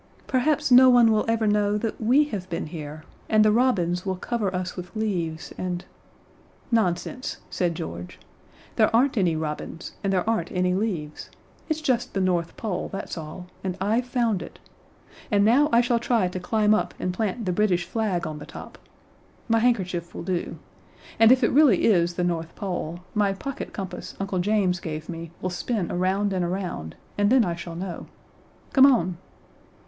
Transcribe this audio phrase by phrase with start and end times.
[0.25, 4.15] Perhaps no one will ever know that we have been here, and the robins will
[4.15, 5.85] cover us with leaves and"
[6.81, 8.17] "Nonsense," said George.
[8.77, 11.29] "There aren't any robins, and there aren't any leaves.
[11.69, 14.57] It's just the North Pole, that's all, and I've found it;
[15.29, 18.45] and now I shall try to climb up and plant the British flag on the
[18.47, 18.79] top
[19.47, 20.57] my handkerchief will do;
[21.19, 25.29] and if it really is the North Pole, my pocket compass Uncle James gave me
[25.43, 28.07] will spin around and around, and then I shall know.
[28.73, 29.17] Come on."